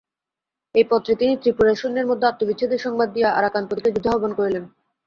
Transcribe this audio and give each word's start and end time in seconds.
এই 0.75 0.85
পত্রে 0.91 1.13
তিনি 1.15 1.33
ত্রিপুরার 1.41 1.79
সৈন্যের 1.81 2.09
মধ্যে 2.09 2.29
আত্মবিচ্ছেদের 2.29 2.83
সংবাদ 2.85 3.09
দিয়া 3.15 3.29
আরাকানপতিকে 3.31 3.89
যুদ্ধে 3.91 4.11
আহ্বান 4.13 4.31
করিলেন। 4.35 4.63